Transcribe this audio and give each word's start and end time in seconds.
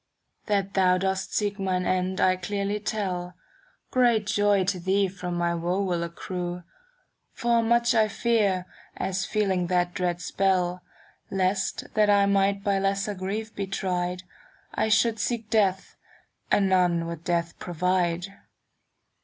•* 0.43 0.45
That 0.47 0.73
thou 0.73 0.97
dost 0.97 1.31
seek 1.35 1.59
mine 1.59 1.85
end 1.85 2.19
I 2.19 2.35
clearly 2.35 2.79
tell, 2.79 3.35
Great 3.91 4.25
joy 4.25 4.63
to 4.63 4.79
thee 4.79 5.07
from 5.07 5.35
my 5.35 5.53
woe 5.53 5.79
will 5.81 6.01
accrue: 6.01 6.63
For 7.33 7.61
much 7.61 7.93
I 7.93 8.07
fear, 8.07 8.65
as 8.97 9.27
feeling 9.27 9.67
that 9.67 9.93
dread 9.93 10.19
spell. 10.19 10.81
Lest, 11.29 11.83
that 11.93 12.09
I 12.09 12.25
might 12.25 12.63
by 12.63 12.79
lesser 12.79 13.13
grief 13.13 13.53
be 13.55 13.67
tried, 13.67 14.23
I 14.73 14.89
should 14.89 15.19
seek 15.19 15.51
death, 15.51 15.95
and 16.51 16.67
none 16.67 17.05
would 17.05 17.23
death 17.23 17.59
provide. 17.59 18.25